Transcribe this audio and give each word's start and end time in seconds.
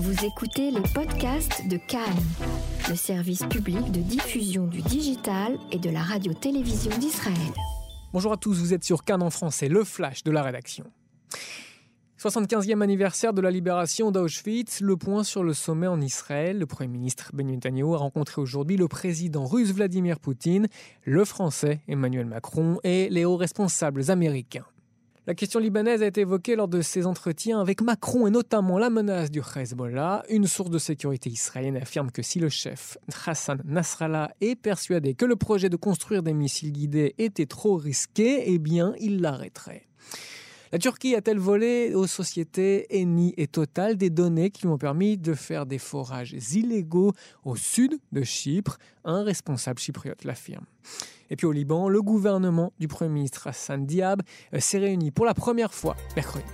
Vous 0.00 0.24
écoutez 0.24 0.70
les 0.70 0.82
podcasts 0.94 1.66
de 1.66 1.76
Cannes, 1.76 2.22
le 2.88 2.94
service 2.94 3.42
public 3.46 3.90
de 3.90 3.98
diffusion 3.98 4.68
du 4.68 4.80
digital 4.80 5.58
et 5.72 5.78
de 5.80 5.90
la 5.90 6.02
radio-télévision 6.02 6.96
d'Israël. 6.98 7.34
Bonjour 8.12 8.32
à 8.32 8.36
tous, 8.36 8.60
vous 8.60 8.72
êtes 8.72 8.84
sur 8.84 9.02
Cannes 9.02 9.24
en 9.24 9.30
français, 9.30 9.68
le 9.68 9.82
flash 9.82 10.22
de 10.22 10.30
la 10.30 10.44
rédaction. 10.44 10.84
75e 12.16 12.80
anniversaire 12.80 13.32
de 13.32 13.40
la 13.40 13.50
libération 13.50 14.12
d'Auschwitz, 14.12 14.82
le 14.82 14.96
point 14.96 15.24
sur 15.24 15.42
le 15.42 15.52
sommet 15.52 15.88
en 15.88 16.00
Israël. 16.00 16.60
Le 16.60 16.66
Premier 16.66 16.92
ministre 16.92 17.32
Benjamin 17.34 17.56
Netanyahu 17.56 17.94
a 17.94 17.98
rencontré 17.98 18.40
aujourd'hui 18.40 18.76
le 18.76 18.86
président 18.86 19.46
russe 19.46 19.72
Vladimir 19.72 20.20
Poutine, 20.20 20.68
le 21.02 21.24
français 21.24 21.80
Emmanuel 21.88 22.26
Macron 22.26 22.78
et 22.84 23.08
les 23.08 23.24
hauts 23.24 23.36
responsables 23.36 24.12
américains. 24.12 24.64
La 25.28 25.34
question 25.34 25.60
libanaise 25.60 26.02
a 26.02 26.06
été 26.06 26.22
évoquée 26.22 26.56
lors 26.56 26.68
de 26.68 26.80
ces 26.80 27.04
entretiens 27.04 27.60
avec 27.60 27.82
Macron 27.82 28.26
et 28.26 28.30
notamment 28.30 28.78
la 28.78 28.88
menace 28.88 29.30
du 29.30 29.42
Hezbollah. 29.54 30.22
Une 30.30 30.46
source 30.46 30.70
de 30.70 30.78
sécurité 30.78 31.28
israélienne 31.28 31.76
affirme 31.76 32.10
que 32.10 32.22
si 32.22 32.40
le 32.40 32.48
chef 32.48 32.96
Hassan 33.26 33.60
Nasrallah 33.66 34.30
est 34.40 34.56
persuadé 34.56 35.12
que 35.12 35.26
le 35.26 35.36
projet 35.36 35.68
de 35.68 35.76
construire 35.76 36.22
des 36.22 36.32
missiles 36.32 36.72
guidés 36.72 37.14
était 37.18 37.44
trop 37.44 37.76
risqué, 37.76 38.44
eh 38.46 38.58
bien 38.58 38.94
il 39.00 39.20
l'arrêterait. 39.20 39.82
La 40.70 40.78
Turquie 40.78 41.14
a-t-elle 41.14 41.38
volé 41.38 41.94
aux 41.94 42.06
sociétés 42.06 42.86
Eni 42.90 43.32
et 43.38 43.46
Total 43.46 43.96
des 43.96 44.10
données 44.10 44.50
qui 44.50 44.62
lui 44.62 44.68
ont 44.68 44.78
permis 44.78 45.16
de 45.16 45.32
faire 45.32 45.64
des 45.64 45.78
forages 45.78 46.36
illégaux 46.54 47.12
au 47.44 47.56
sud 47.56 47.98
de 48.12 48.22
Chypre? 48.22 48.78
Un 49.04 49.22
responsable 49.22 49.78
chypriote 49.78 50.24
l'affirme. 50.24 50.66
Et 51.30 51.36
puis 51.36 51.46
au 51.46 51.52
Liban, 51.52 51.88
le 51.88 52.02
gouvernement 52.02 52.72
du 52.78 52.88
Premier 52.88 53.10
ministre 53.10 53.46
Hassan 53.46 53.86
Diab 53.86 54.22
euh, 54.54 54.60
s'est 54.60 54.78
réuni 54.78 55.10
pour 55.10 55.24
la 55.24 55.34
première 55.34 55.72
fois 55.72 55.96
mercredi. 56.16 56.44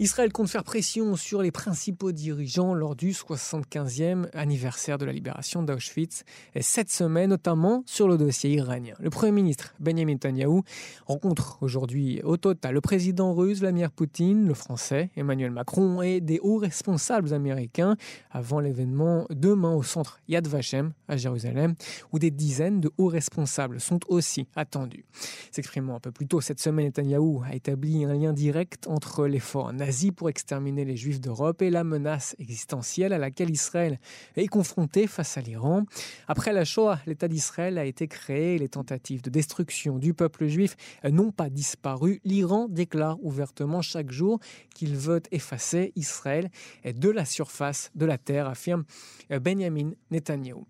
Israël 0.00 0.32
compte 0.32 0.48
faire 0.48 0.64
pression 0.64 1.14
sur 1.14 1.42
les 1.42 1.50
principaux 1.50 2.10
dirigeants 2.10 2.72
lors 2.72 2.96
du 2.96 3.10
75e 3.10 4.30
anniversaire 4.32 4.96
de 4.96 5.04
la 5.04 5.12
libération 5.12 5.62
d'Auschwitz, 5.62 6.24
cette 6.58 6.90
semaine 6.90 7.28
notamment 7.28 7.82
sur 7.84 8.08
le 8.08 8.16
dossier 8.16 8.50
iranien. 8.52 8.94
Le 8.98 9.10
Premier 9.10 9.32
ministre 9.32 9.74
Benjamin 9.78 10.14
Netanyahu 10.14 10.62
rencontre 11.04 11.58
aujourd'hui 11.60 12.22
au 12.24 12.38
total 12.38 12.72
le 12.72 12.80
président 12.80 13.34
russe 13.34 13.58
Vladimir 13.58 13.90
Poutine, 13.90 14.46
le 14.46 14.54
français 14.54 15.10
Emmanuel 15.16 15.50
Macron 15.50 16.00
et 16.00 16.22
des 16.22 16.40
hauts 16.40 16.56
responsables 16.56 17.34
américains 17.34 17.96
avant 18.30 18.60
l'événement 18.60 19.26
demain 19.28 19.74
au 19.74 19.82
centre 19.82 20.18
Yad 20.28 20.46
Vashem 20.46 20.94
à 21.08 21.18
Jérusalem 21.18 21.74
où 22.10 22.18
des 22.18 22.30
dizaines 22.30 22.80
de 22.80 22.90
hauts 22.96 23.08
responsables 23.08 23.78
sont 23.82 24.00
aussi 24.08 24.48
attendus. 24.56 25.04
S'exprimant 25.50 25.96
un 25.96 26.00
peu 26.00 26.10
plus 26.10 26.26
tôt 26.26 26.40
cette 26.40 26.58
semaine, 26.58 26.86
Netanyahu 26.86 27.40
a 27.44 27.54
établi 27.54 28.06
un 28.06 28.14
lien 28.14 28.32
direct 28.32 28.86
entre 28.86 29.26
l'effort 29.26 29.74
pour 30.14 30.28
exterminer 30.28 30.84
les 30.84 30.96
Juifs 30.96 31.20
d'Europe 31.20 31.62
et 31.62 31.70
la 31.70 31.82
menace 31.82 32.36
existentielle 32.38 33.12
à 33.12 33.18
laquelle 33.18 33.50
Israël 33.50 33.98
est 34.36 34.46
confronté 34.46 35.06
face 35.06 35.36
à 35.36 35.40
l'Iran. 35.40 35.84
Après 36.28 36.52
la 36.52 36.64
Shoah, 36.64 37.00
l'État 37.06 37.26
d'Israël 37.26 37.76
a 37.76 37.84
été 37.84 38.06
créé 38.06 38.54
et 38.54 38.58
les 38.58 38.68
tentatives 38.68 39.20
de 39.20 39.30
destruction 39.30 39.98
du 39.98 40.14
peuple 40.14 40.46
juif 40.46 40.76
n'ont 41.04 41.32
pas 41.32 41.50
disparu. 41.50 42.20
L'Iran 42.24 42.68
déclare 42.68 43.18
ouvertement 43.24 43.82
chaque 43.82 44.12
jour 44.12 44.38
qu'il 44.74 44.96
veut 44.96 45.22
effacer 45.32 45.92
Israël 45.96 46.50
de 46.84 47.08
la 47.10 47.24
surface 47.24 47.90
de 47.96 48.06
la 48.06 48.16
terre, 48.16 48.46
affirme 48.48 48.84
Benjamin 49.28 49.90
Netanyahu. 50.10 50.66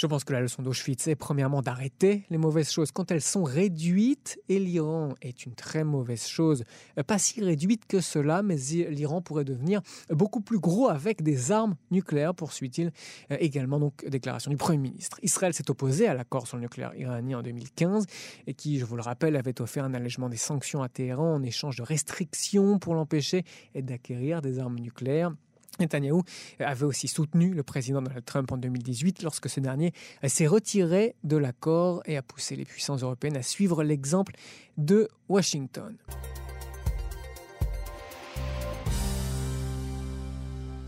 Je 0.00 0.06
pense 0.06 0.24
que 0.24 0.32
la 0.32 0.40
leçon 0.40 0.62
d'Auschwitz 0.62 1.08
est 1.08 1.14
premièrement 1.14 1.60
d'arrêter 1.60 2.24
les 2.30 2.38
mauvaises 2.38 2.70
choses 2.70 2.90
quand 2.90 3.10
elles 3.10 3.20
sont 3.20 3.44
réduites, 3.44 4.40
et 4.48 4.58
l'Iran 4.58 5.10
est 5.20 5.44
une 5.44 5.54
très 5.54 5.84
mauvaise 5.84 6.26
chose. 6.26 6.64
Pas 7.06 7.18
si 7.18 7.44
réduite 7.44 7.84
que 7.84 8.00
cela, 8.00 8.42
mais 8.42 8.56
l'Iran 8.56 9.20
pourrait 9.20 9.44
devenir 9.44 9.82
beaucoup 10.08 10.40
plus 10.40 10.58
gros 10.58 10.88
avec 10.88 11.22
des 11.22 11.52
armes 11.52 11.76
nucléaires, 11.90 12.34
poursuit-il 12.34 12.92
également, 13.28 13.78
donc 13.78 14.02
déclaration 14.08 14.50
du 14.50 14.56
Premier 14.56 14.78
ministre. 14.78 15.18
Israël 15.22 15.52
s'est 15.52 15.70
opposé 15.70 16.08
à 16.08 16.14
l'accord 16.14 16.46
sur 16.46 16.56
le 16.56 16.62
nucléaire 16.62 16.94
iranien 16.96 17.40
en 17.40 17.42
2015, 17.42 18.06
et 18.46 18.54
qui, 18.54 18.78
je 18.78 18.86
vous 18.86 18.96
le 18.96 19.02
rappelle, 19.02 19.36
avait 19.36 19.60
offert 19.60 19.84
un 19.84 19.92
allègement 19.92 20.30
des 20.30 20.38
sanctions 20.38 20.82
à 20.82 20.88
Téhéran 20.88 21.34
en 21.34 21.42
échange 21.42 21.76
de 21.76 21.82
restrictions 21.82 22.78
pour 22.78 22.94
l'empêcher 22.94 23.44
d'acquérir 23.74 24.40
des 24.40 24.60
armes 24.60 24.78
nucléaires. 24.78 25.34
Netanyahu 25.78 26.22
avait 26.58 26.84
aussi 26.84 27.08
soutenu 27.08 27.54
le 27.54 27.62
président 27.62 28.02
Donald 28.02 28.24
Trump 28.24 28.50
en 28.52 28.56
2018 28.56 29.22
lorsque 29.22 29.48
ce 29.48 29.60
dernier 29.60 29.92
s'est 30.26 30.46
retiré 30.46 31.14
de 31.24 31.36
l'accord 31.36 32.02
et 32.06 32.16
a 32.16 32.22
poussé 32.22 32.56
les 32.56 32.64
puissances 32.64 33.02
européennes 33.02 33.36
à 33.36 33.42
suivre 33.42 33.82
l'exemple 33.82 34.34
de 34.76 35.08
Washington. 35.28 35.96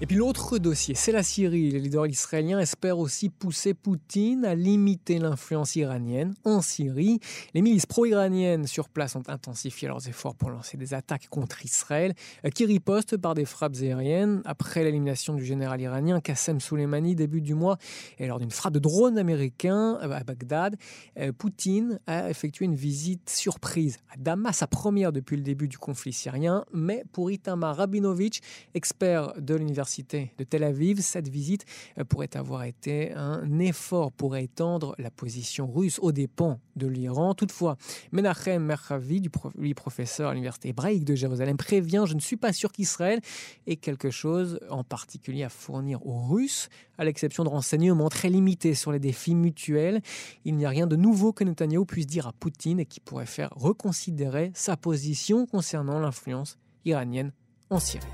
Et 0.03 0.07
puis 0.07 0.17
l'autre 0.17 0.59
dossier, 0.59 0.97
c'est 0.97 1.13
la 1.13 1.23
Syrie. 1.23 1.71
Les 1.71 1.79
leaders 1.79 2.09
israéliens 2.09 2.59
espèrent 2.59 2.99
aussi 2.99 3.29
pousser 3.29 3.73
Poutine 3.73 4.45
à 4.45 4.57
limiter 4.57 5.21
l'influence 5.21 5.77
iranienne 5.77 6.35
en 6.43 6.61
Syrie. 6.61 7.21
Les 7.55 7.63
milices 7.63 7.87
pro-iraniennes 7.87 8.67
sur 8.67 8.89
place 8.89 9.15
ont 9.15 9.23
intensifié 9.29 9.87
leurs 9.87 10.09
efforts 10.09 10.35
pour 10.35 10.51
lancer 10.51 10.77
des 10.77 10.93
attaques 10.93 11.29
contre 11.29 11.65
Israël, 11.65 12.15
euh, 12.45 12.51
qui 12.51 12.65
ripostent 12.65 13.17
par 13.17 13.35
des 13.35 13.45
frappes 13.45 13.77
aériennes. 13.81 14.43
Après 14.45 14.83
l'élimination 14.83 15.35
du 15.35 15.45
général 15.45 15.81
iranien 15.81 16.21
Qassem 16.21 16.59
Soleimani 16.59 17.15
début 17.15 17.41
du 17.41 17.55
mois, 17.55 17.79
et 18.19 18.27
lors 18.27 18.41
d'une 18.41 18.51
frappe 18.51 18.75
de 18.75 18.81
drone 18.81 19.19
américain 19.19 20.01
euh, 20.03 20.11
à 20.11 20.25
Bagdad, 20.25 20.79
euh, 21.21 21.31
Poutine 21.31 22.01
a 22.09 22.29
effectué 22.29 22.65
une 22.65 22.75
visite 22.75 23.31
surprise 23.31 23.99
à 24.13 24.17
Damas, 24.17 24.57
sa 24.57 24.67
première 24.67 25.13
depuis 25.13 25.37
le 25.37 25.43
début 25.43 25.69
du 25.69 25.79
conflit 25.79 26.13
syrien. 26.13 26.65
Mais 26.73 27.05
pour 27.13 27.31
Itamar 27.31 27.77
Rabinovich, 27.77 28.41
expert 28.75 29.35
de 29.41 29.55
l'université 29.55 29.92
de 30.01 30.45
Tel 30.45 30.65
Aviv, 30.65 31.01
cette 31.01 31.29
visite 31.29 31.65
euh, 31.99 32.05
pourrait 32.05 32.37
avoir 32.37 32.65
été 32.65 33.13
un 33.13 33.59
effort 33.59 34.13
pour 34.13 34.37
étendre 34.37 34.95
la 34.99 35.11
position 35.11 35.71
russe 35.71 35.99
aux 36.01 36.13
dépens 36.13 36.61
de 36.77 36.87
l'Iran. 36.87 37.35
Toutefois, 37.35 37.77
Menachem 38.13 38.65
Merchavi, 38.65 39.21
du 39.21 39.75
professeur 39.75 40.31
à 40.31 40.33
l'université 40.33 40.71
hébraïque 40.71 41.05
de 41.05 41.15
Jérusalem, 41.15 41.57
prévient 41.57 42.05
Je 42.07 42.15
ne 42.15 42.21
suis 42.21 42.37
pas 42.37 42.53
sûr 42.53 42.73
qu'Israël 42.73 43.21
ait 43.67 43.77
quelque 43.77 44.11
chose 44.11 44.59
en 44.71 44.85
particulier 44.85 45.45
à 45.45 45.49
fournir 45.49 46.05
aux 46.07 46.21
Russes, 46.21 46.69
à 46.99 47.05
l'exception 47.05 47.45
de 47.45 47.49
renseignements 47.49 48.09
très 48.09 48.31
limités 48.31 48.75
sur 48.75 48.93
les 48.93 48.99
défis 48.99 49.35
mutuels. 49.35 50.01
Il 50.45 50.57
n'y 50.57 50.65
a 50.65 50.69
rien 50.69 50.87
de 50.87 50.97
nouveau 50.97 51.33
que 51.33 51.45
Netanyahu 51.45 51.85
puisse 51.85 52.07
dire 52.07 52.27
à 52.27 52.33
Poutine 52.33 52.81
et 52.81 52.87
qui 52.87 53.01
pourrait 53.01 53.27
faire 53.27 53.51
reconsidérer 53.55 54.51
sa 54.55 54.77
position 54.77 55.47
concernant 55.47 55.99
l'influence 55.99 56.59
iranienne 56.85 57.33
en 57.71 57.79
Syrie. 57.79 58.07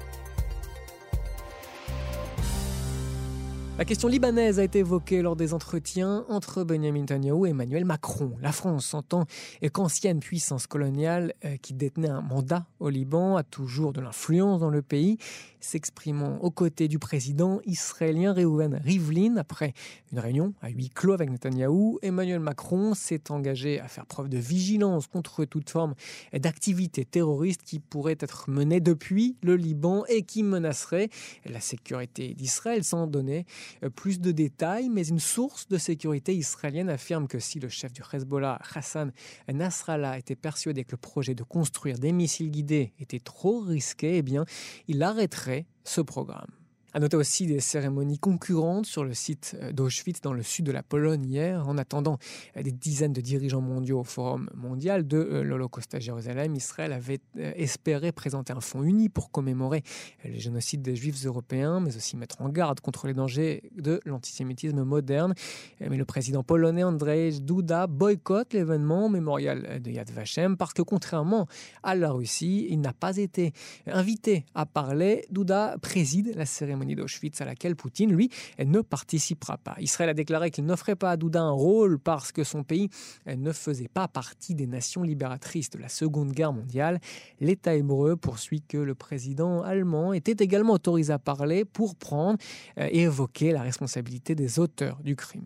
La 3.79 3.85
question 3.85 4.09
libanaise 4.09 4.59
a 4.59 4.65
été 4.65 4.81
évoquée 4.81 5.23
lors 5.23 5.37
des 5.37 5.55
entretiens 5.55 6.25
entre 6.29 6.65
Benjamin 6.65 7.03
Netanyahu 7.03 7.47
et 7.47 7.51
Emmanuel 7.51 7.85
Macron. 7.85 8.33
La 8.43 8.51
France, 8.51 8.93
en 8.93 9.03
tant 9.03 9.25
qu'ancienne 9.73 10.19
puissance 10.19 10.67
coloniale 10.67 11.33
euh, 11.45 11.57
qui 11.63 11.75
détenait 11.75 12.09
un 12.09 12.21
mandat 12.21 12.67
au 12.81 12.89
Liban, 12.89 13.37
a 13.37 13.45
toujours 13.45 13.93
de 13.93 14.01
l'influence 14.01 14.59
dans 14.59 14.71
le 14.71 14.83
pays, 14.83 15.17
s'exprimant 15.61 16.39
aux 16.43 16.51
côtés 16.51 16.89
du 16.89 16.99
président 16.99 17.61
israélien 17.67 18.33
Reuven 18.33 18.81
Rivlin 18.85 19.37
après 19.37 19.75
une 20.11 20.19
réunion 20.19 20.55
à 20.61 20.71
huis 20.71 20.91
clos 20.91 21.13
avec 21.13 21.31
Netanyahu. 21.31 21.99
Emmanuel 22.03 22.41
Macron 22.41 22.95
s'est 22.95 23.31
engagé 23.31 23.79
à 23.79 23.87
faire 23.87 24.07
preuve 24.07 24.29
de 24.29 24.39
vigilance 24.39 25.07
contre 25.07 25.45
toute 25.45 25.71
forme 25.71 25.95
d'activité 26.33 27.05
terroriste 27.05 27.63
qui 27.63 27.79
pourrait 27.79 28.19
être 28.19 28.51
menée 28.51 28.81
depuis 28.81 29.37
le 29.41 29.55
Liban 29.55 30.05
et 30.09 30.23
qui 30.23 30.43
menacerait 30.43 31.11
la 31.45 31.61
sécurité 31.61 32.35
d'Israël 32.35 32.83
sans 32.83 33.07
donner 33.07 33.47
plus 33.95 34.21
de 34.21 34.33
détails, 34.33 34.89
mais 34.89 35.07
une 35.07 35.21
source 35.21 35.69
de 35.69 35.79
sécurité 35.79 36.35
israélienne 36.35 36.91
affirme 36.91 37.29
que 37.29 37.39
si 37.39 37.61
le 37.61 37.69
chef 37.69 37.93
du 37.93 38.03
Hezbollah, 38.13 38.61
Hassan 38.75 39.13
Nasrallah, 39.53 40.19
était 40.19 40.37
persuadé 40.37 40.85
que 40.85 40.93
le 40.93 40.99
projet 40.99 41.35
de 41.35 41.43
construire 41.43 41.99
des 41.99 42.13
missiles 42.13 42.51
guidés 42.51 42.93
était 42.99 43.21
trop 43.21 43.61
risqué, 43.61 44.19
eh 44.19 44.23
bien, 44.23 44.45
il 44.87 45.03
arrêterait 45.03 45.67
ce 45.85 46.01
programme. 46.01 46.58
À 46.99 47.01
noter 47.01 47.17
aussi 47.17 47.47
des 47.47 47.61
cérémonies 47.61 48.19
concurrentes 48.19 48.85
sur 48.85 49.05
le 49.05 49.15
site 49.15 49.57
euh, 49.63 49.71
d'Auschwitz 49.71 50.21
dans 50.21 50.33
le 50.33 50.43
sud 50.43 50.67
de 50.67 50.73
la 50.73 50.83
Pologne 50.83 51.25
hier. 51.25 51.69
En 51.69 51.79
attendant 51.79 52.19
euh, 52.57 52.63
des 52.65 52.73
dizaines 52.73 53.13
de 53.13 53.21
dirigeants 53.21 53.61
mondiaux 53.61 54.01
au 54.01 54.03
Forum 54.03 54.51
mondial 54.57 55.07
de 55.07 55.17
euh, 55.17 55.45
l'Holocauste 55.45 55.95
à 55.95 56.01
Jérusalem, 56.01 56.57
Israël 56.57 56.93
avait 56.93 57.21
espéré 57.37 58.11
présenter 58.11 58.53
un 58.53 58.61
fonds 58.61 58.83
uni 58.83 59.09
pour 59.09 59.31
commémorer 59.31 59.85
le 60.25 60.41
génocide 60.41 60.83
des 60.83 60.97
Juifs 60.97 61.25
européens, 61.25 61.79
mais 61.79 61.97
aussi 61.97 62.17
mettre 62.17 62.43
en 62.43 62.49
garde 62.49 62.81
contre 62.81 63.07
les 63.07 63.15
dangers 63.15 63.71
de 63.77 64.01
l'antisémitisme 64.05 64.83
moderne. 64.83 65.35
Mais 65.79 65.97
le 65.97 66.05
président 66.05 66.43
polonais 66.43 66.83
Andrzej 66.83 67.43
Duda 67.43 67.87
boycotte 67.87 68.55
l'événement 68.55 69.09
mémorial 69.09 69.81
de 69.81 69.91
Yad 69.93 70.11
Vashem 70.11 70.57
parce 70.57 70.73
que 70.73 70.83
contrairement 70.83 71.47
à 71.85 71.95
la 71.95 72.11
Russie, 72.11 72.67
il 72.71 72.81
n'a 72.81 72.93
pas 72.93 73.19
été 73.19 73.53
invité 73.87 74.47
à 74.57 74.67
parler. 74.67 75.25
Duda 75.31 75.77
préside 75.81 76.35
la 76.35 76.45
cérémonie 76.45 76.88
d'Auschwitz 76.95 77.41
à 77.41 77.45
laquelle 77.45 77.77
Poutine, 77.77 78.13
lui, 78.13 78.31
ne 78.65 78.81
participera 78.81 79.59
pas. 79.59 79.77
Israël 79.79 80.11
a 80.11 80.15
déclaré 80.15 80.51
qu'il 80.51 80.65
n'offrait 80.65 80.97
pas 80.97 81.11
à 81.11 81.17
Douda 81.17 81.43
un 81.43 81.51
rôle 81.51 81.99
parce 81.99 82.33
que 82.33 82.45
son 82.45 82.65
pays 82.65 82.91
ne 83.27 83.53
faisait 83.53 83.89
pas 83.89 84.09
partie 84.09 84.55
des 84.55 84.67
nations 84.67 85.03
libératrices 85.03 85.71
de 85.71 85.79
la 85.79 85.89
Seconde 85.89 86.33
Guerre 86.33 86.53
mondiale. 86.53 87.01
L'État 87.41 87.75
hébreu 87.75 88.17
poursuit 88.17 88.63
que 88.63 88.79
le 88.79 88.95
président 88.95 89.63
allemand 89.63 90.13
était 90.13 90.45
également 90.45 90.75
autorisé 90.75 91.13
à 91.13 91.19
parler 91.19 91.65
pour 91.65 91.97
prendre 91.97 92.39
euh, 92.79 92.89
et 92.91 93.03
évoquer 93.03 93.53
la 93.53 93.63
responsabilité 93.63 94.35
des 94.35 94.59
auteurs 94.59 94.99
du 95.03 95.17
crime. 95.17 95.45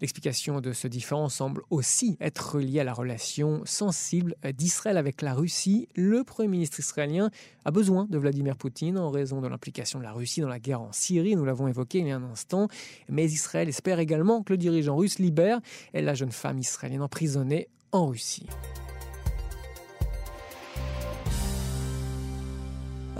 L'explication 0.00 0.60
de 0.60 0.72
ce 0.72 0.88
différend 0.88 1.28
semble 1.28 1.62
aussi 1.70 2.16
être 2.20 2.58
liée 2.58 2.80
à 2.80 2.84
la 2.84 2.92
relation 2.92 3.62
sensible 3.64 4.34
d'Israël 4.54 4.96
avec 4.96 5.22
la 5.22 5.34
Russie. 5.34 5.88
Le 5.94 6.24
Premier 6.24 6.48
ministre 6.48 6.80
israélien 6.80 7.30
a 7.64 7.70
besoin 7.70 8.06
de 8.08 8.18
Vladimir 8.18 8.56
Poutine 8.56 8.98
en 8.98 9.10
raison 9.10 9.40
de 9.40 9.48
l'implication 9.48 9.98
de 9.98 10.04
la 10.04 10.12
Russie 10.12 10.40
dans 10.40 10.48
la 10.48 10.58
guerre 10.58 10.80
en 10.80 10.92
Syrie, 10.92 11.36
nous 11.36 11.44
l'avons 11.44 11.68
évoqué 11.68 11.98
il 11.98 12.06
y 12.06 12.10
a 12.10 12.16
un 12.16 12.24
instant, 12.24 12.68
mais 13.08 13.24
Israël 13.26 13.68
espère 13.68 13.98
également 13.98 14.42
que 14.42 14.52
le 14.52 14.58
dirigeant 14.58 14.96
russe 14.96 15.18
libère 15.18 15.60
la 15.92 16.14
jeune 16.14 16.32
femme 16.32 16.58
israélienne 16.58 17.02
emprisonnée 17.02 17.68
en 17.92 18.06
Russie. 18.06 18.46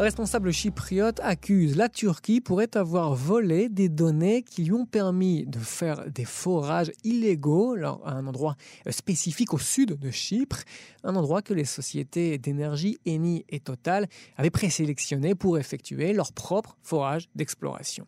Responsable 0.00 0.50
chypriote 0.50 1.20
accuse 1.22 1.76
la 1.76 1.88
Turquie 1.88 2.40
pourrait 2.40 2.74
avoir 2.76 3.14
volé 3.14 3.68
des 3.68 3.88
données 3.88 4.42
qui 4.42 4.64
lui 4.64 4.72
ont 4.72 4.86
permis 4.86 5.44
de 5.46 5.58
faire 5.58 6.10
des 6.10 6.24
forages 6.24 6.90
illégaux 7.04 7.76
à 7.76 8.12
un 8.12 8.26
endroit 8.26 8.56
spécifique 8.88 9.52
au 9.52 9.58
sud 9.58 9.98
de 9.98 10.10
Chypre, 10.10 10.62
un 11.04 11.16
endroit 11.16 11.42
que 11.42 11.52
les 11.52 11.64
sociétés 11.64 12.38
d'énergie 12.38 12.98
Eni 13.06 13.44
et 13.48 13.60
Total 13.60 14.08
avaient 14.36 14.50
présélectionné 14.50 15.34
pour 15.34 15.58
effectuer 15.58 16.12
leur 16.14 16.32
propre 16.32 16.78
forage 16.82 17.28
d'exploration. 17.34 18.06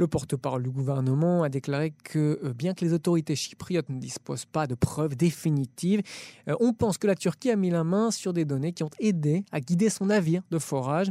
Le 0.00 0.06
porte-parole 0.06 0.62
du 0.62 0.70
gouvernement 0.70 1.42
a 1.42 1.50
déclaré 1.50 1.92
que 2.04 2.40
euh, 2.42 2.54
bien 2.54 2.72
que 2.72 2.82
les 2.86 2.94
autorités 2.94 3.36
chypriotes 3.36 3.90
ne 3.90 4.00
disposent 4.00 4.46
pas 4.46 4.66
de 4.66 4.74
preuves 4.74 5.14
définitives, 5.14 6.00
euh, 6.48 6.56
on 6.58 6.72
pense 6.72 6.96
que 6.96 7.06
la 7.06 7.14
Turquie 7.14 7.50
a 7.50 7.56
mis 7.56 7.68
la 7.68 7.84
main 7.84 8.10
sur 8.10 8.32
des 8.32 8.46
données 8.46 8.72
qui 8.72 8.82
ont 8.82 8.90
aidé 8.98 9.44
à 9.52 9.60
guider 9.60 9.90
son 9.90 10.06
navire 10.06 10.40
de 10.50 10.58
forage. 10.58 11.10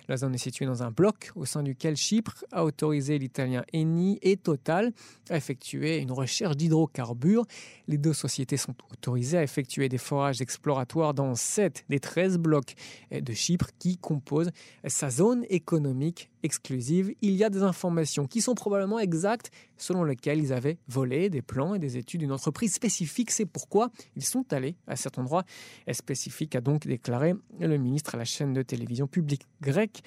La 0.11 0.17
zone 0.17 0.35
est 0.35 0.39
située 0.39 0.65
dans 0.65 0.83
un 0.83 0.91
bloc 0.91 1.31
au 1.37 1.45
sein 1.45 1.63
duquel 1.63 1.95
Chypre 1.95 2.43
a 2.51 2.65
autorisé 2.65 3.17
l'italien 3.17 3.63
Eni 3.73 4.19
et 4.21 4.35
Total 4.35 4.91
à 5.29 5.37
effectuer 5.37 5.99
une 5.99 6.11
recherche 6.11 6.57
d'hydrocarbures. 6.57 7.45
Les 7.87 7.97
deux 7.97 8.11
sociétés 8.11 8.57
sont 8.57 8.75
autorisées 8.91 9.37
à 9.37 9.43
effectuer 9.43 9.87
des 9.87 9.97
forages 9.97 10.41
exploratoires 10.41 11.13
dans 11.13 11.33
7 11.33 11.85
des 11.87 12.01
13 12.01 12.39
blocs 12.39 12.73
de 13.09 13.31
Chypre 13.31 13.69
qui 13.79 13.97
composent 13.97 14.51
sa 14.85 15.09
zone 15.09 15.45
économique 15.49 16.29
exclusive. 16.43 17.13
Il 17.21 17.35
y 17.35 17.43
a 17.43 17.49
des 17.49 17.63
informations 17.63 18.27
qui 18.27 18.41
sont 18.41 18.55
probablement 18.55 18.99
exactes 18.99 19.51
selon 19.77 20.03
lesquelles 20.03 20.39
ils 20.39 20.53
avaient 20.53 20.77
volé 20.87 21.29
des 21.29 21.41
plans 21.41 21.73
et 21.73 21.79
des 21.79 21.97
études 21.97 22.21
d'une 22.21 22.31
entreprise 22.31 22.73
spécifique. 22.73 23.31
C'est 23.31 23.45
pourquoi 23.45 23.91
ils 24.15 24.25
sont 24.25 24.51
allés 24.51 24.75
à 24.87 24.95
cet 24.95 25.17
endroit 25.17 25.43
spécifique, 25.91 26.55
a 26.55 26.61
donc 26.61 26.85
déclaré 26.85 27.33
le 27.59 27.77
ministre 27.77 28.15
à 28.15 28.17
la 28.17 28.25
chaîne 28.25 28.53
de 28.53 28.61
télévision 28.61 29.07
publique 29.07 29.47
grecque 29.61 30.00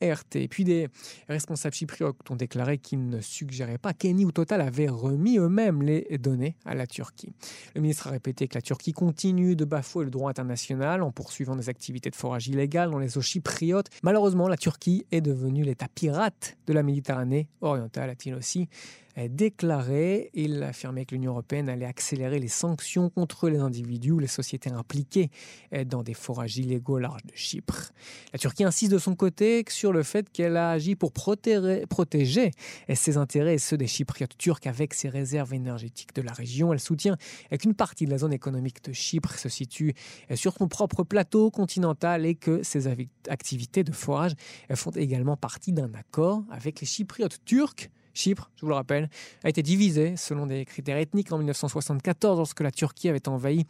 ERT. 0.00 0.48
Puis 0.50 0.64
des 0.64 0.88
responsables 1.28 1.74
chypriotes 1.74 2.30
ont 2.30 2.36
déclaré 2.36 2.78
qu'ils 2.78 3.08
ne 3.08 3.20
suggéraient 3.20 3.78
pas 3.78 3.92
qu'Eni 3.92 4.24
ou 4.24 4.32
Total 4.32 4.60
avaient 4.60 4.88
remis 4.88 5.38
eux-mêmes 5.38 5.82
les 5.82 6.18
données 6.18 6.56
à 6.64 6.74
la 6.74 6.86
Turquie. 6.86 7.32
Le 7.74 7.80
ministre 7.80 8.06
a 8.08 8.10
répété 8.10 8.48
que 8.48 8.54
la 8.54 8.62
Turquie 8.62 8.92
continue 8.92 9.56
de 9.56 9.64
bafouer 9.64 10.04
le 10.04 10.10
droit 10.10 10.30
international 10.30 11.02
en 11.02 11.10
poursuivant 11.10 11.56
des 11.56 11.68
activités 11.68 12.10
de 12.10 12.16
forage 12.16 12.48
illégales 12.48 12.90
dans 12.90 12.98
les 12.98 13.18
eaux 13.18 13.22
chypriotes. 13.22 13.88
Malheureusement, 14.02 14.48
la 14.48 14.56
Turquie 14.56 15.06
est 15.10 15.20
devenue 15.20 15.62
l'État 15.64 15.88
pirate 15.94 16.56
de 16.66 16.72
la 16.72 16.82
Méditerranée 16.82 17.48
orientale, 17.60 18.10
a-t-il 18.10 18.34
aussi 18.34 18.68
déclaré. 19.28 20.30
Il 20.34 20.62
affirmait 20.62 21.04
que 21.04 21.14
l'Union 21.14 21.32
européenne 21.32 21.68
allait 21.68 21.86
accélérer 21.86 22.38
les 22.38 22.48
sanctions 22.48 23.10
contre 23.10 23.48
les 23.48 23.58
individus 23.58 24.12
ou 24.12 24.18
les 24.18 24.26
sociétés 24.26 24.70
impliquées 24.70 25.30
dans 25.86 26.02
des 26.02 26.14
forages 26.14 26.56
illégaux 26.56 26.94
au 26.94 26.98
large 26.98 27.22
de 27.24 27.32
Chypre. 27.34 27.92
La 28.32 28.38
Turquie 28.38 28.64
insiste 28.64 28.92
de 28.92 28.98
son 28.98 29.14
côté 29.14 29.64
sur 29.68 29.92
le 29.92 30.02
fait 30.02 30.30
qu'elle 30.30 30.56
a 30.56 30.70
agi 30.70 30.96
pour 30.96 31.12
protéger, 31.12 32.50
ses 32.94 33.16
intérêts 33.16 33.54
et 33.54 33.58
ceux 33.58 33.76
des 33.76 33.86
Chypriotes 33.86 34.36
turcs 34.38 34.66
avec 34.66 34.94
ses 34.94 35.08
réserves 35.08 35.54
énergétiques 35.54 36.14
de 36.14 36.22
la 36.22 36.32
région. 36.32 36.72
Elle 36.72 36.80
soutient 36.80 37.16
qu'une 37.58 37.74
partie 37.74 38.06
de 38.06 38.10
la 38.10 38.18
zone 38.18 38.32
économique 38.32 38.84
de 38.84 38.92
Chypre 38.92 39.34
se 39.34 39.48
situe 39.48 39.94
sur 40.34 40.54
son 40.54 40.68
propre 40.68 41.02
plateau 41.04 41.50
continental 41.50 42.26
et 42.26 42.34
que 42.34 42.62
ses 42.62 42.88
activités 43.28 43.84
de 43.84 43.92
forage 43.92 44.32
font 44.74 44.90
également 44.90 45.36
partie 45.36 45.72
d'un 45.72 45.92
accord 45.94 46.44
avec 46.50 46.80
les 46.80 46.86
Chypriotes 46.86 47.44
turcs 47.44 47.90
Chypre, 48.14 48.50
je 48.56 48.62
vous 48.62 48.68
le 48.68 48.74
rappelle, 48.74 49.08
a 49.44 49.48
été 49.48 49.62
divisée 49.62 50.16
selon 50.16 50.46
des 50.46 50.64
critères 50.64 50.96
ethniques 50.98 51.32
en 51.32 51.38
1974 51.38 52.38
lorsque 52.38 52.60
la 52.60 52.70
Turquie 52.70 53.08
avait 53.08 53.28
envahi 53.28 53.66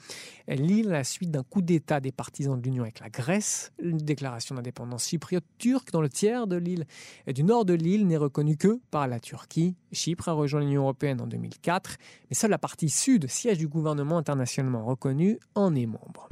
l'île 0.49 0.89
à 0.89 0.93
la 0.93 1.05
suite 1.05 1.31
d'un 1.31 1.43
coup 1.43 1.63
d'État 1.63 2.01
des 2.01 2.13
partisans 2.13 2.61
de 2.61 2.65
l'Union 2.65 2.83
avec 2.83 3.01
la 3.01 3.09
Grèce. 3.09 3.73
Une 3.81 3.99
déclaration 3.99 4.55
d'indépendance 4.55 5.07
chypriote 5.07 5.45
turque 5.59 5.91
dans 5.93 6.03
le 6.03 6.09
tiers 6.09 6.47
de 6.47 6.57
l'île 6.57 6.87
du 7.27 7.45
nord 7.45 7.65
de 7.65 7.75
l'île 7.75 8.07
n'est 8.07 8.17
reconnue 8.17 8.57
que 8.57 8.81
par 8.91 9.09
la 9.09 9.21
Turquie. 9.21 9.77
Chypre 9.93 10.29
a 10.29 10.33
rejoint 10.33 10.61
l'Union 10.61 10.83
européenne 10.83 11.21
en 11.21 11.27
2004, 11.27 11.97
mais 12.31 12.35
seule 12.35 12.51
la 12.51 12.59
partie 12.59 12.91
sud, 12.91 13.29
siège 13.29 13.59
du 13.59 13.69
gouvernement 13.69 14.19
internationalement 14.19 14.85
reconnu, 14.85 15.39
en 15.55 15.75
est 15.75 15.87
membre. 15.87 16.29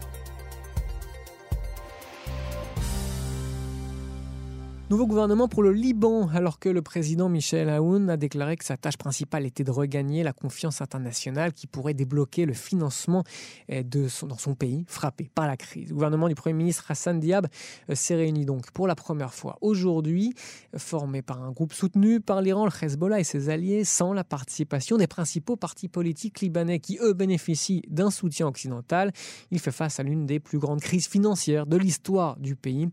Nouveau 4.91 5.07
gouvernement 5.07 5.47
pour 5.47 5.63
le 5.63 5.71
Liban, 5.71 6.29
alors 6.35 6.59
que 6.59 6.69
le 6.69 6.83
président 6.83 7.29
Michel 7.29 7.71
Aoun 7.71 8.11
a 8.11 8.17
déclaré 8.17 8.57
que 8.57 8.65
sa 8.65 8.77
tâche 8.77 8.97
principale 8.97 9.47
était 9.47 9.63
de 9.63 9.71
regagner 9.71 10.25
la 10.25 10.33
confiance 10.33 10.81
internationale 10.81 11.53
qui 11.53 11.69
pourrait 11.69 11.95
débloquer 11.95 12.45
le 12.45 12.55
financement 12.55 13.23
eh, 13.69 13.85
de 13.85 14.09
son, 14.09 14.27
dans 14.27 14.37
son 14.37 14.57
pays 14.57 14.85
frappé 14.89 15.31
par 15.33 15.47
la 15.47 15.57
crise. 15.57 15.91
Le 15.91 15.95
gouvernement 15.95 16.27
du 16.27 16.35
Premier 16.35 16.55
ministre 16.55 16.91
Hassan 16.91 17.21
Diab 17.21 17.47
euh, 17.89 17.95
s'est 17.95 18.17
réuni 18.17 18.45
donc 18.45 18.73
pour 18.73 18.89
la 18.89 18.97
première 18.97 19.33
fois 19.33 19.59
aujourd'hui, 19.61 20.35
formé 20.77 21.23
par 21.23 21.41
un 21.41 21.53
groupe 21.53 21.73
soutenu 21.73 22.21
par 22.21 22.43
l'Iran, 22.43 22.65
le 22.65 22.73
Hezbollah 22.85 23.21
et 23.21 23.25
ses 23.25 23.49
alliés, 23.49 23.85
sans 23.85 24.13
la 24.13 24.25
participation 24.25 24.97
des 24.97 25.07
principaux 25.07 25.55
partis 25.55 25.87
politiques 25.87 26.41
libanais 26.41 26.81
qui, 26.81 26.99
eux, 27.01 27.13
bénéficient 27.13 27.85
d'un 27.87 28.11
soutien 28.11 28.49
occidental. 28.49 29.13
Il 29.53 29.61
fait 29.61 29.71
face 29.71 30.01
à 30.01 30.03
l'une 30.03 30.27
des 30.27 30.41
plus 30.41 30.59
grandes 30.59 30.81
crises 30.81 31.07
financières 31.07 31.67
de 31.67 31.77
l'histoire 31.77 32.37
du 32.41 32.57
pays 32.57 32.89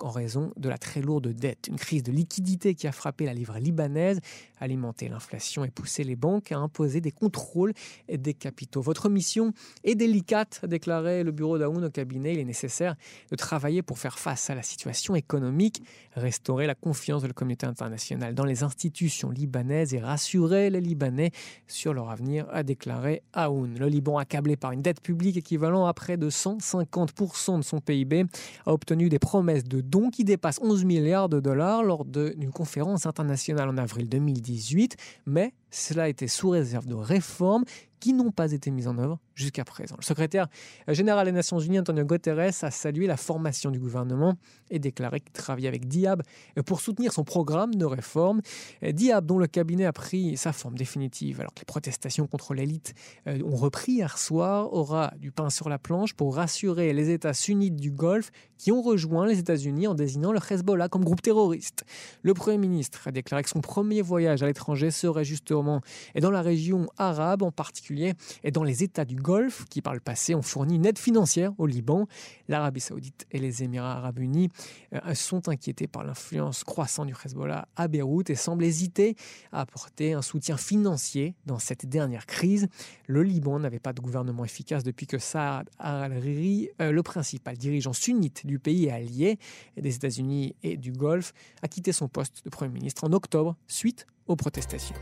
en 0.00 0.10
raison 0.10 0.50
de 0.56 0.70
la 0.70 0.78
très 0.78 1.02
lourde 1.02 1.25
de 1.26 1.32
dette, 1.32 1.68
une 1.68 1.76
crise 1.76 2.02
de 2.02 2.12
liquidité 2.12 2.74
qui 2.74 2.86
a 2.86 2.92
frappé 2.92 3.24
la 3.24 3.34
livre 3.34 3.58
libanaise, 3.58 4.20
alimenté 4.60 5.08
l'inflation 5.08 5.64
et 5.64 5.70
poussé 5.70 6.04
les 6.04 6.16
banques 6.16 6.52
à 6.52 6.58
imposer 6.58 7.00
des 7.00 7.12
contrôles 7.12 7.72
des 8.10 8.34
capitaux. 8.34 8.80
Votre 8.80 9.08
mission 9.08 9.52
est 9.84 9.94
délicate, 9.94 10.60
a 10.62 10.66
déclaré 10.66 11.22
le 11.22 11.32
bureau 11.32 11.58
d'Aoun 11.58 11.84
au 11.84 11.90
cabinet. 11.90 12.34
Il 12.34 12.38
est 12.38 12.44
nécessaire 12.44 12.96
de 13.30 13.36
travailler 13.36 13.82
pour 13.82 13.98
faire 13.98 14.18
face 14.18 14.50
à 14.50 14.54
la 14.54 14.62
situation 14.62 15.14
économique, 15.14 15.82
restaurer 16.14 16.66
la 16.66 16.74
confiance 16.74 17.22
de 17.22 17.26
la 17.28 17.32
communauté 17.32 17.66
internationale 17.66 18.34
dans 18.34 18.44
les 18.44 18.62
institutions 18.62 19.30
libanaises 19.30 19.94
et 19.94 19.98
rassurer 19.98 20.70
les 20.70 20.80
Libanais 20.80 21.30
sur 21.66 21.92
leur 21.92 22.10
avenir, 22.10 22.46
a 22.50 22.62
déclaré 22.62 23.22
Aoun. 23.32 23.76
Le 23.78 23.88
Liban, 23.88 24.18
accablé 24.18 24.56
par 24.56 24.72
une 24.72 24.82
dette 24.82 25.00
publique 25.00 25.36
équivalent 25.36 25.86
à 25.86 25.94
près 25.94 26.16
de 26.16 26.30
150% 26.30 27.58
de 27.58 27.62
son 27.62 27.80
PIB, 27.80 28.24
a 28.64 28.72
obtenu 28.72 29.08
des 29.08 29.18
promesses 29.18 29.64
de 29.64 29.80
dons 29.80 30.10
qui 30.10 30.24
dépassent 30.24 30.60
11 30.62 30.84
milliards 30.84 31.15
de 31.28 31.40
dollars 31.40 31.82
lors 31.82 32.04
d'une 32.04 32.52
conférence 32.52 33.06
internationale 33.06 33.68
en 33.68 33.78
avril 33.78 34.08
2018, 34.08 34.96
mais 35.26 35.54
cela 35.76 36.08
été 36.08 36.28
sous 36.28 36.50
réserve 36.50 36.86
de 36.86 36.94
réformes 36.94 37.64
qui 38.00 38.12
n'ont 38.12 38.30
pas 38.30 38.52
été 38.52 38.70
mises 38.70 38.88
en 38.88 38.98
œuvre 38.98 39.18
jusqu'à 39.34 39.64
présent. 39.64 39.96
Le 39.98 40.04
secrétaire 40.04 40.48
général 40.88 41.26
des 41.26 41.32
Nations 41.32 41.58
Unies, 41.58 41.80
Antonio 41.80 42.04
Guterres, 42.04 42.52
a 42.62 42.70
salué 42.70 43.06
la 43.06 43.16
formation 43.16 43.70
du 43.70 43.78
gouvernement 43.78 44.34
et 44.70 44.78
déclaré 44.78 45.20
qu'il 45.20 45.32
travaillait 45.32 45.68
avec 45.68 45.88
Diab 45.88 46.22
pour 46.66 46.80
soutenir 46.80 47.12
son 47.12 47.24
programme 47.24 47.74
de 47.74 47.84
réforme. 47.84 48.42
Diab, 48.82 49.26
dont 49.26 49.38
le 49.38 49.46
cabinet 49.46 49.86
a 49.86 49.92
pris 49.92 50.36
sa 50.36 50.52
forme 50.52 50.76
définitive, 50.76 51.40
alors 51.40 51.52
que 51.54 51.60
les 51.60 51.66
protestations 51.66 52.26
contre 52.26 52.54
l'élite 52.54 52.94
euh, 53.26 53.42
ont 53.44 53.56
repris 53.56 53.92
hier 53.92 54.18
soir, 54.18 54.72
aura 54.72 55.12
du 55.18 55.30
pain 55.30 55.50
sur 55.50 55.68
la 55.68 55.78
planche 55.78 56.14
pour 56.14 56.36
rassurer 56.36 56.92
les 56.92 57.10
États 57.10 57.34
sunnites 57.34 57.76
du 57.76 57.90
Golfe 57.90 58.30
qui 58.58 58.72
ont 58.72 58.82
rejoint 58.82 59.26
les 59.26 59.38
États-Unis 59.38 59.86
en 59.86 59.94
désignant 59.94 60.32
le 60.32 60.38
Hezbollah 60.38 60.88
comme 60.88 61.04
groupe 61.04 61.22
terroriste. 61.22 61.84
Le 62.22 62.34
Premier 62.34 62.58
ministre 62.58 63.08
a 63.08 63.12
déclaré 63.12 63.42
que 63.42 63.50
son 63.50 63.60
premier 63.60 64.02
voyage 64.02 64.42
à 64.42 64.46
l'étranger 64.46 64.90
serait 64.90 65.24
justement 65.24 65.65
et 66.14 66.20
dans 66.20 66.30
la 66.30 66.42
région 66.42 66.86
arabe 66.96 67.42
en 67.42 67.50
particulier 67.50 68.14
et 68.44 68.50
dans 68.50 68.64
les 68.64 68.82
États 68.82 69.04
du 69.04 69.16
Golfe 69.16 69.64
qui 69.68 69.82
par 69.82 69.94
le 69.94 70.00
passé 70.00 70.34
ont 70.34 70.42
fourni 70.42 70.76
une 70.76 70.86
aide 70.86 70.98
financière 70.98 71.52
au 71.58 71.66
Liban. 71.66 72.06
L'Arabie 72.48 72.80
saoudite 72.80 73.26
et 73.30 73.38
les 73.38 73.62
Émirats 73.62 73.96
arabes 73.96 74.18
unis 74.18 74.50
euh, 74.94 75.14
sont 75.14 75.48
inquiétés 75.48 75.86
par 75.86 76.04
l'influence 76.04 76.64
croissante 76.64 77.06
du 77.06 77.14
Hezbollah 77.24 77.68
à 77.76 77.88
Beyrouth 77.88 78.30
et 78.30 78.34
semblent 78.34 78.64
hésiter 78.64 79.16
à 79.52 79.60
apporter 79.62 80.12
un 80.12 80.22
soutien 80.22 80.56
financier 80.56 81.34
dans 81.46 81.58
cette 81.58 81.86
dernière 81.86 82.26
crise. 82.26 82.68
Le 83.06 83.22
Liban 83.22 83.58
n'avait 83.58 83.78
pas 83.78 83.92
de 83.92 84.00
gouvernement 84.00 84.44
efficace 84.44 84.84
depuis 84.84 85.06
que 85.06 85.18
Saad 85.18 85.68
al-Riri, 85.78 86.70
euh, 86.80 86.92
le 86.92 87.02
principal 87.02 87.56
dirigeant 87.56 87.92
sunnite 87.92 88.46
du 88.46 88.58
pays 88.58 88.86
et 88.86 88.92
allié 88.92 89.38
des 89.76 89.94
États-Unis 89.94 90.54
et 90.62 90.76
du 90.76 90.92
Golfe, 90.92 91.32
a 91.62 91.68
quitté 91.68 91.92
son 91.92 92.08
poste 92.08 92.44
de 92.44 92.50
Premier 92.50 92.72
ministre 92.72 93.04
en 93.04 93.12
octobre 93.12 93.56
suite 93.66 94.06
aux 94.26 94.36
protestations. 94.36 94.96